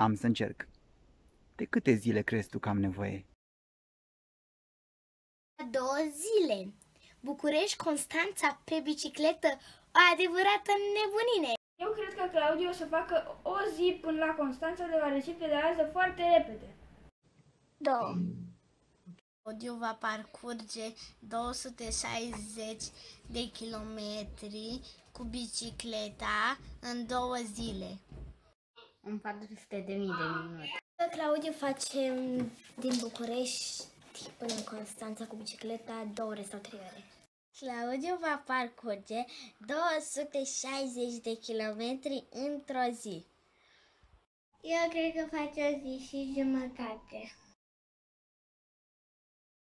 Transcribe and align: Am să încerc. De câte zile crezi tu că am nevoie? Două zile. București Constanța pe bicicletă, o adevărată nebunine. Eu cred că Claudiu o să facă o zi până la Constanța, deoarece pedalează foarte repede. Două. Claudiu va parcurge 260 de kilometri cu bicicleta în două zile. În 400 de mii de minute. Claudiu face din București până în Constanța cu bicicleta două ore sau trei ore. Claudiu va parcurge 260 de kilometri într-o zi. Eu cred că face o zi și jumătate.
Am 0.00 0.14
să 0.14 0.26
încerc. 0.26 0.68
De 1.54 1.64
câte 1.64 1.94
zile 1.94 2.22
crezi 2.22 2.48
tu 2.48 2.58
că 2.58 2.68
am 2.68 2.78
nevoie? 2.78 3.26
Două 5.70 5.96
zile. 6.22 6.72
București 7.20 7.76
Constanța 7.76 8.60
pe 8.64 8.80
bicicletă, 8.82 9.48
o 9.96 10.00
adevărată 10.12 10.72
nebunine. 10.96 11.52
Eu 11.84 11.90
cred 11.92 12.14
că 12.14 12.28
Claudiu 12.32 12.68
o 12.68 12.72
să 12.72 12.86
facă 12.86 13.40
o 13.42 13.56
zi 13.74 13.98
până 14.00 14.24
la 14.24 14.34
Constanța, 14.34 14.86
deoarece 14.86 15.32
pedalează 15.32 15.88
foarte 15.92 16.22
repede. 16.36 16.76
Două. 17.76 18.14
Claudiu 19.42 19.74
va 19.74 19.94
parcurge 19.94 20.92
260 21.18 22.82
de 23.26 23.50
kilometri 23.50 24.80
cu 25.12 25.22
bicicleta 25.22 26.58
în 26.80 27.06
două 27.06 27.36
zile. 27.54 27.98
În 29.08 29.18
400 29.18 29.84
de 29.86 29.92
mii 29.94 30.06
de 30.06 30.24
minute. 30.34 30.78
Claudiu 31.10 31.52
face 31.52 32.00
din 32.78 32.92
București 33.00 33.84
până 34.38 34.54
în 34.54 34.64
Constanța 34.64 35.26
cu 35.26 35.36
bicicleta 35.36 36.10
două 36.14 36.30
ore 36.30 36.42
sau 36.42 36.58
trei 36.58 36.80
ore. 36.80 37.04
Claudiu 37.58 38.18
va 38.20 38.42
parcurge 38.46 39.24
260 39.66 41.14
de 41.22 41.34
kilometri 41.34 42.24
într-o 42.30 42.92
zi. 42.92 43.26
Eu 44.62 44.88
cred 44.90 45.12
că 45.14 45.36
face 45.36 45.60
o 45.60 45.80
zi 45.82 46.06
și 46.08 46.34
jumătate. 46.36 47.32